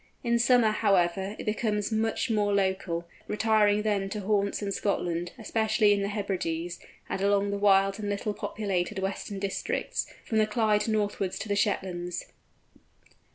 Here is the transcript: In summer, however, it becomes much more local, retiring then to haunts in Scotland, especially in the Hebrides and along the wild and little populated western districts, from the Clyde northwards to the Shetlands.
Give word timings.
In 0.23 0.39
summer, 0.39 0.71
however, 0.71 1.35
it 1.37 1.45
becomes 1.45 1.91
much 1.91 2.31
more 2.31 2.51
local, 2.55 3.07
retiring 3.27 3.83
then 3.83 4.09
to 4.09 4.21
haunts 4.21 4.63
in 4.63 4.71
Scotland, 4.71 5.31
especially 5.37 5.93
in 5.93 6.01
the 6.01 6.07
Hebrides 6.09 6.79
and 7.07 7.21
along 7.21 7.51
the 7.51 7.59
wild 7.59 7.99
and 7.99 8.09
little 8.09 8.33
populated 8.33 8.97
western 8.97 9.37
districts, 9.37 10.07
from 10.25 10.39
the 10.39 10.47
Clyde 10.47 10.87
northwards 10.87 11.37
to 11.37 11.47
the 11.47 11.55
Shetlands. 11.55 12.23